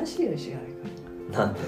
[0.00, 1.60] らしいよ石原君なんで？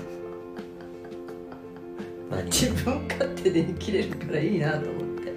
[2.30, 2.44] 何？
[2.46, 5.32] 自分勝手で生きれるからいいなと思って。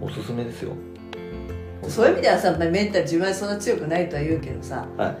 [0.00, 0.72] おすすめですよ。
[1.88, 5.16] そういう意味ではさまあメンタル自分はそんな強くないとは言うけどさはい。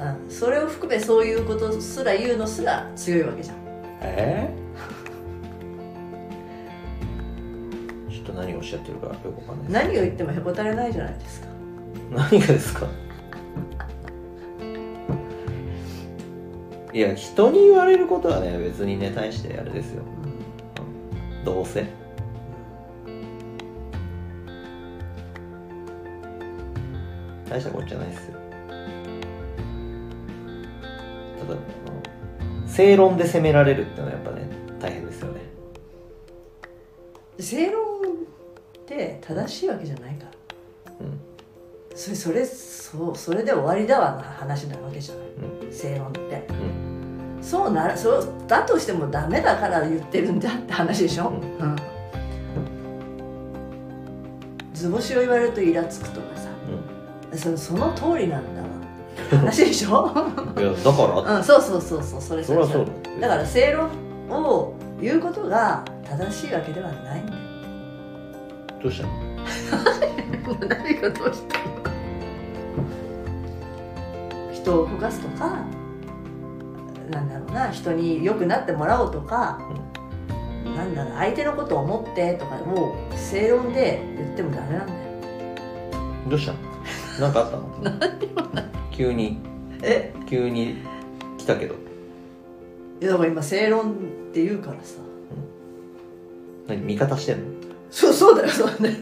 [0.00, 3.56] うんそれを含めそういうことすら言うのすら強いわけじゃん。
[4.02, 11.46] えー、 ちょっと何をおっしゃってるかよくわかんない何を言ってもへこたれないじゃないですか。
[12.10, 12.86] 何がですか？
[16.92, 20.02] いや人に言われることはね別にね大してあれですよ。
[21.44, 21.86] どうせ。
[27.48, 28.38] 大したことじゃないですよ。
[31.38, 31.58] ただ
[32.66, 34.48] 正論で責められるってのはやっぱね
[34.80, 35.40] 大変ですよね。
[37.38, 40.24] 正論って正しいわけじゃないか
[40.86, 40.92] ら。
[41.00, 41.20] うん。
[41.94, 45.26] それそれそうそれで終わりだわな話なわけじゃない
[45.64, 45.72] うん。
[45.72, 46.46] 正論って。
[46.50, 46.52] う
[46.86, 46.89] ん
[47.42, 51.76] そうならそうだとしてもダメだから言ってるんだって話でしょ、ううん。
[54.74, 56.48] 図星を言われるとイラつくとかさ。
[57.36, 58.68] そその通りなんだわ
[59.40, 60.12] 話でしょ？
[60.56, 61.36] うんいやだから？
[61.38, 62.86] うんそうそうそうそうそれそりゃそう
[63.20, 63.20] だ。
[63.20, 63.88] だから正論
[64.30, 67.38] を言うことが正しいわけではないんだよ。
[68.82, 69.12] どうしたの？
[70.68, 71.64] 何がどうしたの？
[74.52, 75.58] 人を動かすとか
[77.10, 79.60] なんだろうな人に良くなってもらおうとか、
[80.64, 85.00] なんだろう相手のことを思ってとかもう正論で言ってもダメなんだよ。
[86.28, 86.52] どうした？
[86.52, 86.58] の
[87.20, 87.64] なんかあったの？
[88.92, 89.38] 急に。
[89.82, 90.12] え？
[90.26, 90.76] 急に
[91.38, 91.74] 来たけど。
[93.00, 93.94] いやだから今正論っ
[94.32, 95.00] て言うからさ。
[96.68, 96.82] 何？
[96.84, 97.44] 味方してんの？
[97.90, 98.94] そうそうだよそうだよ。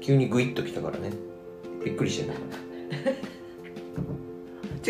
[0.00, 1.12] 急にグイッと来たからね。
[1.84, 2.30] びっくりして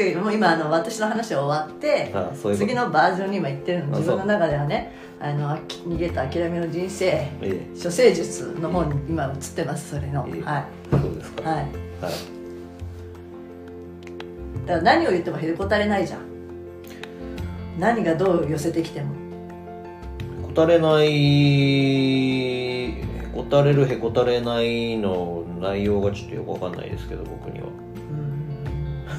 [0.02, 2.56] んだ違うもう今あの私の話は終わってあういうこと。
[2.56, 3.96] 次のバージョンに今言ってるの。
[3.96, 7.06] あ自分の中ではねあのあき逃げた諦めの人生
[7.42, 10.42] え処世術の方に今映ってますそれの、ええ。
[10.42, 11.50] はそうですか？
[11.50, 11.58] はい。
[11.60, 11.68] はい。
[14.66, 16.20] だから何を言ってもへこたれないじゃん。
[17.78, 19.14] 何がどう寄せてきても。
[19.14, 19.16] へ
[20.42, 27.68] こたれないへこたれるへこたれないの内容がちょっとよくわかんないですけど僕には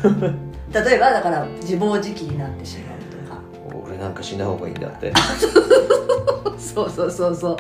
[0.73, 3.41] 例えばだから自暴自棄になってしまうとか。
[3.85, 5.13] 俺なんか死んだ方がいいんだって。
[6.57, 7.57] そうそうそうそう。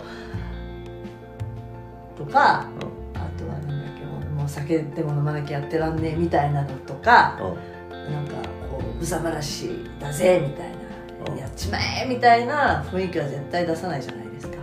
[2.17, 8.13] とか、あとはなんだっけもうもう酒でも飲まなきゃやってらんねえみたいなのとか、うん。
[8.13, 8.33] なんか
[8.69, 14.57] こううさばらしいだぜみたいな、うんやっちまえみたいな雰囲気は絶対出さないじゃないですか。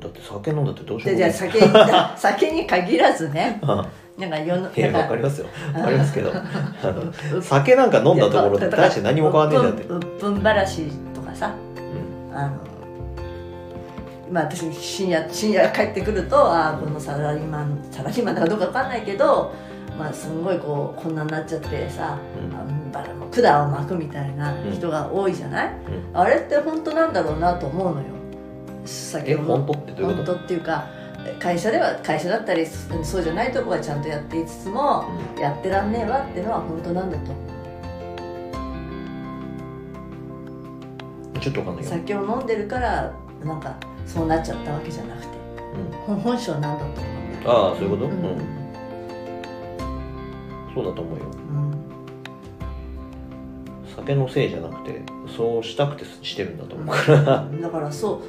[0.00, 1.60] だって酒飲んだってどうしようでもじない酒
[2.16, 3.60] 酒に限らずね。
[3.62, 3.88] あ
[4.18, 5.46] なんか世のいわかりますよ。
[5.74, 6.32] わかりますけど。
[6.32, 6.42] あ
[6.84, 9.82] の酒なんか飲んだところで大して何も変わんねえじゃんって。
[9.84, 11.54] うっぷんばらしとかさ。
[11.76, 12.36] うん。
[12.36, 12.58] あの
[14.30, 19.54] まあ私深夜深夜帰ってくるとああこのサラリーマンサラリーマンだかどうかわかんないけど
[19.98, 22.90] まあすんごいこうこんなになっちゃってさ、うん。
[22.92, 25.70] バラの管を巻くみたいな人が多いじゃない、
[26.14, 28.06] あれって本当なんだろうなと思うのよ。
[28.86, 30.32] 先ほどえ本当ってどういうこと？
[30.32, 30.86] 本当っていうか
[31.40, 35.04] 会社では会社だったりそうじゃないとこがちゃんとやっていつつも、
[35.38, 37.32] やってらんねえわっていうのは本当なんだと。
[41.40, 43.12] ちょっとわかんない酒を飲んでるから
[43.44, 43.76] なんか
[44.06, 45.28] そうなっちゃったわけじゃなくて。
[46.08, 46.16] うん。
[46.16, 46.98] 本本性なんだと思う
[47.46, 48.04] ああそういうこと？
[48.06, 48.14] ううん。
[48.16, 48.38] ん
[50.74, 51.24] そうだと思うよ。
[51.26, 51.74] うん。
[53.94, 55.02] 酒のせいじゃなくて
[55.36, 57.48] そうしたくてしてるんだと思うから。
[57.62, 58.20] だからそう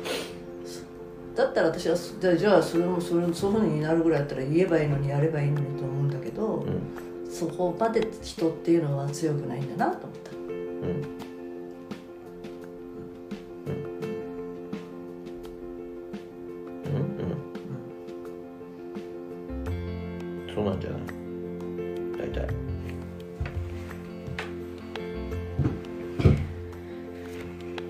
[1.37, 6.81] だったら私はそじゃあそれもそれそういうふうになるぐらいだったら言えばいいのにやればいいのにと思うんだけど、うん。
[7.29, 10.31] そこまで人っていうのは強くないんだなと思った。
[10.31, 10.39] うん。
[10.41, 10.45] う
[16.89, 16.93] ん。
[17.19, 17.21] う
[20.49, 20.55] ん。
[20.55, 20.79] そうなん。
[20.79, 21.01] じゃない
[22.17, 22.47] 大体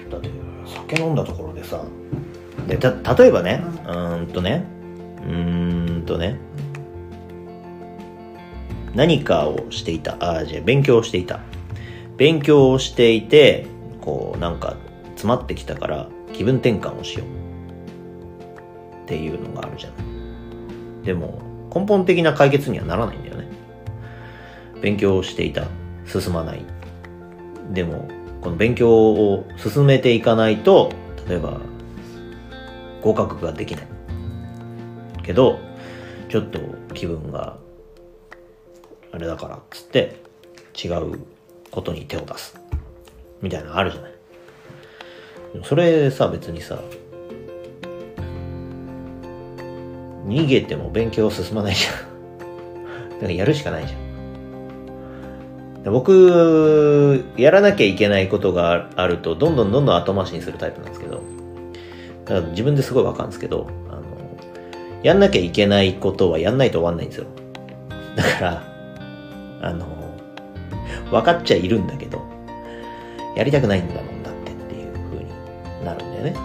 [0.10, 0.30] だって
[0.66, 1.16] 酒飲ん。
[1.16, 1.82] だところでさ
[2.68, 4.66] でた例えばねうーんとね
[5.26, 6.38] うーんとね
[8.94, 10.18] 何かをしていた。
[10.20, 11.40] あじゃあ勉強をしていた。
[12.18, 13.68] 勉強をしていて
[14.02, 14.76] こうなんか
[15.12, 17.28] 詰まってきたから気分転換をしよう。
[19.04, 21.06] っていうのがあるじゃない。
[21.06, 21.42] でも
[21.74, 23.48] 根本的な解決にはならないんだよね。
[24.82, 25.68] 勉強をしていた。
[26.08, 26.66] 進まない。
[27.72, 28.08] でも
[28.42, 30.92] この勉強を進めていかないと
[31.28, 31.60] 例えば
[33.02, 33.88] 合格ができない。
[35.24, 35.60] けど
[36.30, 36.60] ちょっと
[36.94, 37.58] 気分が
[39.12, 40.22] あれだからっつって
[40.82, 41.20] 違う
[41.72, 42.60] ことに手を出す。
[43.42, 44.12] みたいなのあるじゃない。
[45.64, 46.80] それさ別にさ
[50.26, 51.94] 逃げても勉強進まないじゃん。
[53.16, 54.08] だからやるしかないじゃん。
[55.92, 61.37] 僕やらなきゃいけないことがあるとどんどんどんどん後回しにするタイプなんですけど。
[62.28, 64.04] だから自分ですごいわかるんですけどあの
[65.02, 67.28] やんなきゃいけないことはやんないと終わんないんですよ。
[68.16, 68.64] だから
[69.62, 69.86] あの
[71.10, 72.22] 分かっちゃいるんだけど
[73.36, 76.36] やりたくないんだもんだってっていう風になるんだよね。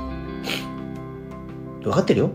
[1.82, 2.30] 分かってるよ。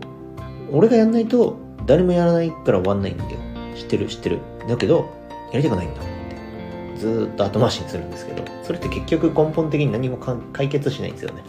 [0.70, 1.56] 俺がやんないと
[1.86, 3.30] 誰もやらないから終わんないんだよ。
[3.74, 4.40] 知ってる知ってる。
[4.68, 5.08] だけど
[5.52, 6.98] やりたくないんだって。
[6.98, 10.18] ずーっと後回しにするんですけどそれって結局根本的に何も
[10.52, 11.42] 解決しないんですよね。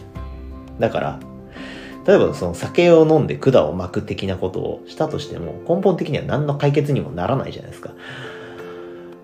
[0.78, 1.20] だから
[2.06, 7.92] 例えばその酒を飲んで管を巻く的なことをしたとしても根本的には何の解決にもならないじゃないですか。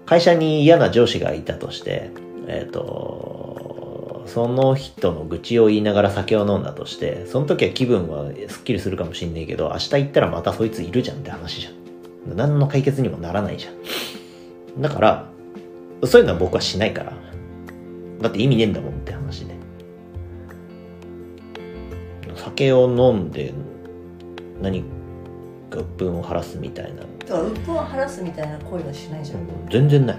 [0.05, 2.11] 会社に嫌な上司がいたとして
[2.47, 12.37] えっ、とその人の愚痴を言いながら酒を飲んだとしてその時は気分はすっきりするかもしんないけど明日行ったらまたそいついるじゃんって話じゃん。
[12.37, 14.83] 何の解決にもならないじゃん。
[14.83, 15.29] だから
[16.05, 17.13] そういうのは僕はしないから。
[18.21, 19.56] だって意味ねえんだもんって話で。
[22.47, 23.53] 酒を飲んで
[24.63, 24.83] 何
[25.69, 27.03] か鬱憤を晴らすみたいな。
[27.03, 30.19] だから鬱憤を晴らすみたいな行為はしないじゃん、全然ない。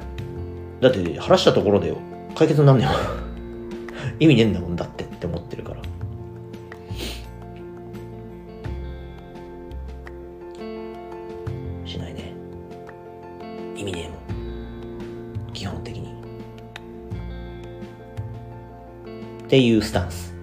[0.82, 1.98] だって晴らしたところでよ。
[2.36, 2.94] 解決になんねえよ
[4.20, 5.82] 意味ねえんだもんだってって思ってるから。
[11.86, 12.34] しないね。
[13.78, 15.54] 意味ねえもん。
[15.54, 16.14] 基本的に。
[19.46, 20.37] っていうスタンス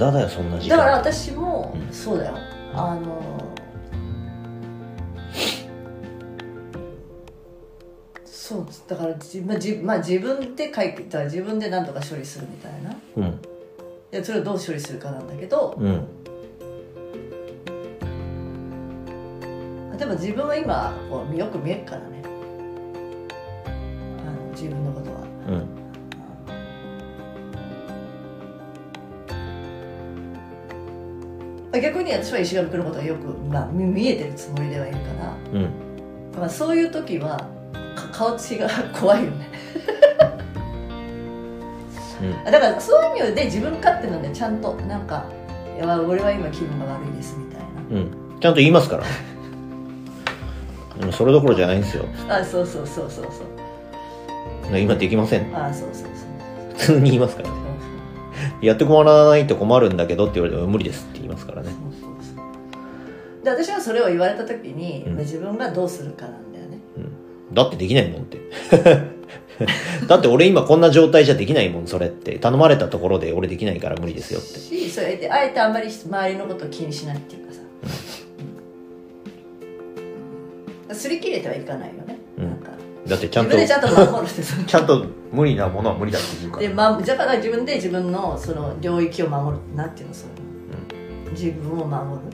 [0.00, 0.78] 駄だよそんな時間。
[0.78, 1.92] だから私もうん。
[1.92, 2.34] そうだよ、
[2.74, 3.20] あの
[8.24, 12.96] そうだから自,、まあ自まあ、自分で解決自分で何とか処理するみたいな。
[13.16, 13.40] うん。
[14.10, 15.76] でそれをどう処理するかなんだけど。
[15.78, 16.06] うん。
[19.96, 22.22] でも自分は今こうよく見えるからね。
[23.66, 25.20] あの自分のことは。
[25.48, 25.79] うん
[31.78, 35.68] 逆に私は石上君のことがよく、まあ、見見えてるつもりではいるから、うん。
[36.36, 37.36] まあ、そういう時は
[37.94, 38.68] か顔つきが
[38.98, 39.48] 怖いよね。
[42.22, 42.44] うん。
[42.44, 45.24] だからそういう意味で自分勝手なんでちゃんとなんか
[45.76, 48.04] 「いや俺は今気分が悪いです」みたいう
[48.36, 48.40] ん。
[48.40, 49.04] ちゃんと言いますから。
[50.98, 52.04] でもそれどころじゃないんですよ。
[52.28, 54.78] なあそうそうそうそうそう。
[54.78, 55.46] 今できません。
[55.54, 56.78] あそうそうそう。
[56.78, 57.59] 普通に言いますからね
[58.62, 61.70] やってもらわないと困るんだけどって言われても無理ですって言いますからね。
[61.70, 63.44] そうそうそう。
[63.44, 65.16] で私はそれを言われた時に、うん。
[65.18, 66.78] 自分がどうするかなんだよね。
[67.52, 68.38] だってできないもんって。
[70.06, 72.38] だって俺今こんな状態じゃできないもんそれって。
[72.38, 74.58] 頼まれたところで俺できないから無理ですよって。
[74.58, 77.60] しそれであえてあんまり周りのことを気にしないっていうかさ、
[80.88, 82.09] うん、擦り切れてはいかないよね、
[83.10, 86.68] だってちゃんと自分でちゃんと守るってちゃんと無理なものは無理だって言うから。
[86.68, 90.36] で、ま、だから自分で自分のその領域を守るなんていうのそういう
[91.26, 92.28] の、自分を守る、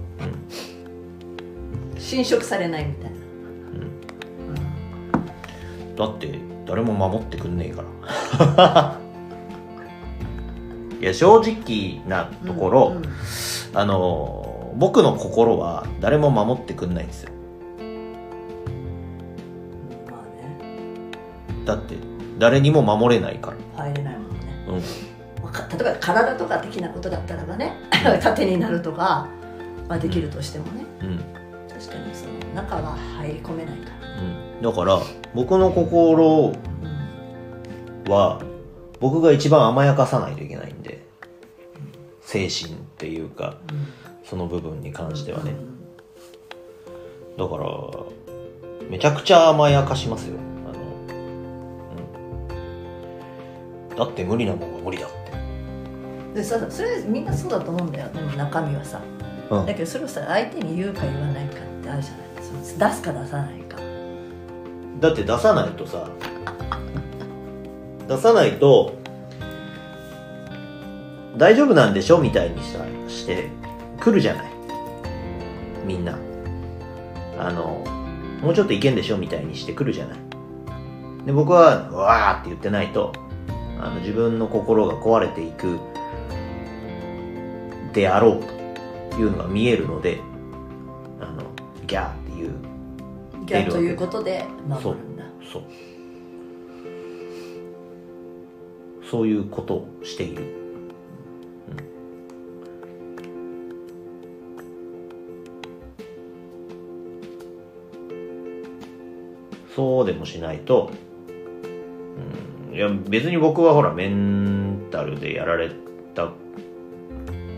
[1.99, 3.11] 侵食されないみたい
[5.97, 7.83] な、だって誰も守ってくんねえか
[8.59, 8.99] ら。
[11.01, 13.05] いや正直なところ、うんうん。
[13.73, 17.31] あの僕の心は誰も守ってくんないんですよ
[21.67, 21.97] だって
[22.39, 23.85] 誰にも守れないから。
[23.85, 24.37] 入れないもんね。
[24.69, 24.81] うん。
[25.79, 27.77] 例えば体とか的なことだったらばね
[28.23, 29.27] 盾になるとか、
[29.89, 30.85] まあ、できるとしてもね。
[31.03, 31.19] うん。
[31.69, 34.63] 確かにその中は入り込めないから、うん。
[34.63, 35.01] だから
[35.35, 36.53] 僕の心
[38.07, 38.11] うん。
[38.11, 38.41] は
[39.01, 41.05] 僕が一番甘やかさないといけないんで。
[42.23, 43.55] 精神っていうか
[44.25, 45.55] その部分に関してはね。
[47.39, 47.67] だから
[48.89, 50.39] めちゃくちゃ甘やかしますよ
[53.97, 55.17] だって無理なもんは無理だって。
[56.35, 58.09] でさそれみんなそうだと思うんだよ。
[58.13, 59.01] でも中身はさ。
[59.51, 59.67] うん。
[59.67, 62.27] だけどそれをさ相手に言うか言わないかってあるじゃない。
[62.43, 62.61] その
[62.91, 63.79] 出すか出さないか。
[65.01, 66.09] だって出さないとさ
[68.09, 68.95] 出さないと
[71.37, 73.51] 大丈夫なんでしょみたいにしたして
[74.01, 74.51] 来るじゃない。
[75.85, 76.19] みんな。
[77.39, 77.85] あの
[78.43, 80.19] もうちょっといけんでしょみたいにして来るじゃない。
[81.27, 83.13] で僕はうわーって言ってないと
[83.81, 85.79] あの自分の心が壊れていく
[87.93, 90.21] であろうというのが見えるので
[91.21, 91.43] あの
[91.87, 92.55] ギャーって言いう
[93.47, 95.25] ギャンということで守るんだ。
[95.53, 95.63] そう。
[99.11, 100.43] そういうことをしている、
[101.69, 101.75] う
[109.71, 110.99] ん、そうでもしないと、うん、
[112.77, 115.71] いや別に僕はほらメンタルでやられ
[116.15, 116.31] た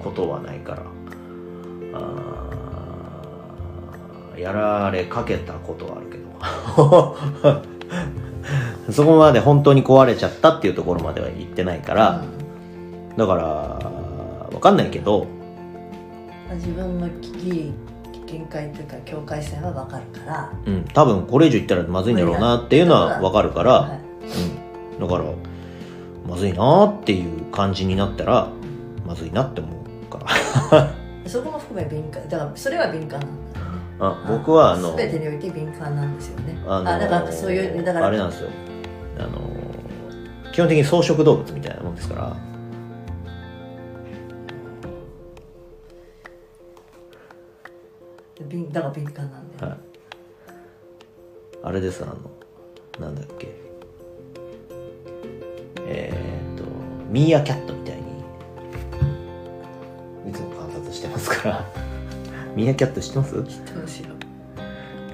[0.01, 0.83] ことはないから。
[1.95, 6.29] あーやられかけたことはあるけど。
[8.93, 12.23] そこまで本当に壊れちゃったっていうところまでは言ってないから、
[13.17, 15.27] だからわかんないけど。
[16.47, 17.09] まあ自分の
[17.43, 17.75] 限
[18.25, 20.53] 限界というか境界線は分かるから。
[20.65, 23.91] うん、多分これ以上言ったらまずいんだろうなっていうのはわかるから、はい。
[23.91, 24.68] うん、
[25.01, 25.25] だから
[26.27, 28.49] まずいなっていう感じになったら
[29.07, 30.19] まずいなって思うか
[30.73, 30.95] ら。
[31.27, 33.61] そこも含め敏感だからそれは敏感なんだ。
[34.01, 36.59] あ僕はあの全てにおいて敏感なんですよね。
[36.67, 38.51] あのあだからそういうだからあれなんですよ。
[39.19, 39.39] あの
[40.53, 42.37] 基本的に草食動物みたいなもんですから。
[48.49, 49.79] 敏だから敏感なんだよ、はい。
[51.65, 52.15] あれですあの
[52.99, 53.68] なんだっけ
[55.91, 56.65] えーっと
[57.11, 58.03] ミーアキャットみたいに
[60.31, 61.65] いつも観察してますから。
[62.55, 63.35] ミーアキャット知ってます？
[63.37, 63.45] ミ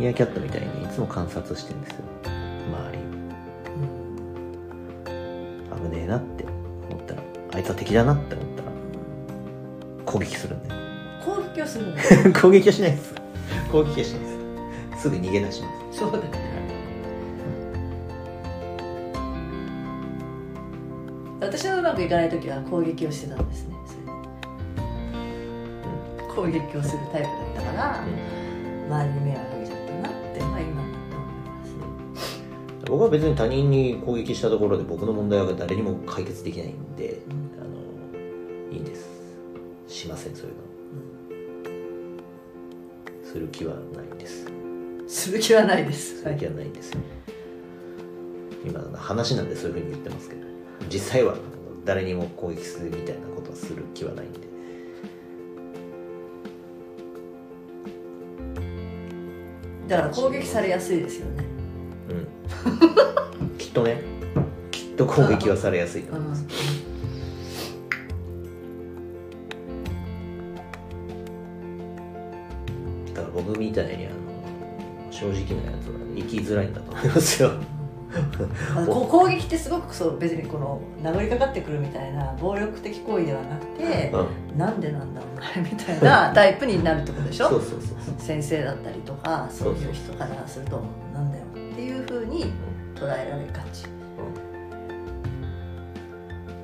[0.06, 1.96] ーアキャットみたいにいつも観察してるんですよ。
[2.24, 2.98] 周り。
[2.98, 3.02] う、
[5.76, 6.44] うん危ねえなって
[6.90, 7.20] 思ったら
[7.54, 8.68] あいつは敵だなって思ったら
[10.06, 10.70] 攻撃するんで。
[11.24, 11.86] 攻撃をする
[12.28, 13.14] ん 攻撃はしないです。
[13.70, 14.26] 攻撃はしないで
[14.96, 15.02] す。
[15.02, 15.98] すぐ逃げ出します。
[16.00, 16.24] そうだね
[21.94, 23.76] まくいかない時は攻撃をしてたんですね。
[23.86, 23.94] そ
[26.44, 26.58] れで。
[26.60, 28.02] 攻撃をするタイプだったから、
[28.88, 32.36] 周りに迷惑かけちゃったなってまあ今になって思います
[32.86, 37.20] 僕は別に他人に攻撃したところで僕の問題は誰にも解決できないんで、
[37.60, 39.08] あのいいんです。
[39.86, 40.62] しませんそういうの
[43.24, 44.46] する気はないです。
[45.06, 46.22] する気はないです。
[46.22, 46.90] する気はないんです。
[46.92, 46.98] よ、
[48.64, 50.42] 今話なんでそういうふうに言ってますけど。
[50.90, 51.36] 実際は
[51.84, 54.40] 誰にも攻撃するみたいなことはする気はないんで。
[59.88, 61.44] だから攻撃されやすいですよね。
[62.10, 62.14] う
[63.44, 63.58] ん。
[63.58, 64.02] きっとね。
[64.70, 66.46] きっと攻撃はされやすいと思います、
[73.12, 74.14] だから僕みたいにあの
[75.10, 77.52] 正直なやつは生きづらいんだと思いますよ
[78.86, 84.58] こ攻撃ってすごくそう別にこの殴りかかってくるみたいな暴力的行為ではなくて、うん。
[84.58, 87.48] なんでなんだお前みたいなタイプになるってことでしょ？
[87.48, 88.14] そうそうそうそう。
[88.18, 92.52] 先生だったりとかそういう人からするとなんだよっていうふうに
[92.94, 93.84] 捉えられがち。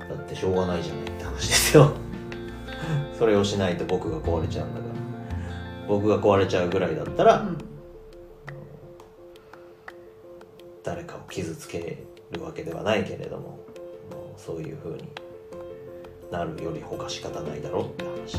[0.08, 1.92] だってしょうがないじゃないって話ですよ。
[3.18, 4.90] それをしないと僕が壊れちゃうんだから。
[5.88, 7.58] 僕が壊れちゃうぐらいだったら、うん
[10.82, 13.58] 誰かを傷つけるわけではないけれども
[14.36, 15.04] そういうふうに
[16.30, 18.38] なるより他仕方ないだろうって話。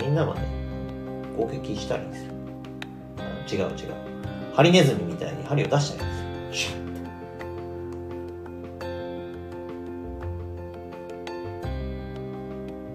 [0.00, 0.42] みんなはね
[1.36, 2.32] 攻撃したらいいんですよ
[3.50, 3.94] 違う違う。
[4.54, 6.88] ハリネズミみたいに針を出したらいいんですよシュッ。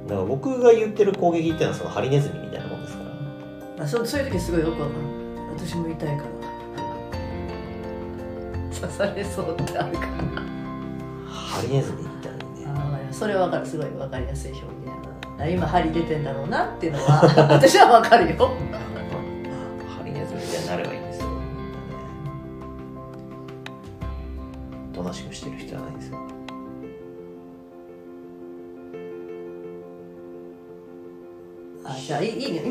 [0.07, 2.42] だから僕が言ってる攻撃っていうのはそのハリネズミ
[3.93, 5.01] そうそういう時すごいよくわかる
[5.55, 6.29] 私も痛いから。
[8.75, 10.07] 刺されそうってあるから。
[11.29, 13.65] ハリネズミみたいにねあーそれはわかる。
[13.67, 14.73] すごいわかりやすい表現
[15.39, 18.57] あ今針出てんだろうなっていうのは私はわかるよ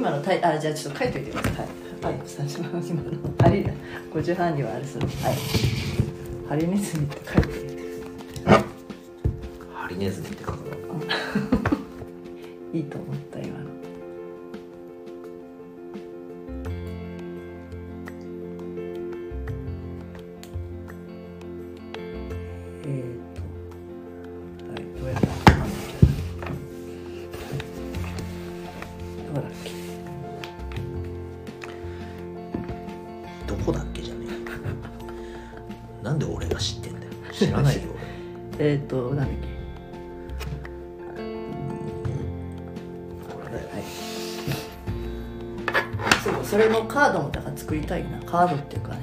[0.02, 1.54] 今のタイあじゃあちょっと書いといてください。
[2.04, 3.64] はい、はい、最初の今の針
[4.12, 5.36] 5時半にはあれするはい。
[6.48, 7.48] ハリネズミって書いて。
[7.48, 7.82] おいて
[9.72, 10.66] ハリネズミって書くの
[12.74, 13.71] いいと思った今の
[33.64, 34.26] ポだっけじゃね
[36.02, 36.04] え。
[36.04, 37.12] なんで俺が知ってんだよ。
[37.32, 37.82] 知らないよ。
[38.58, 39.52] えっとなんだっけ？
[46.24, 48.18] そそれのカードもだから作りたいな。
[48.20, 49.01] カードっていうかね。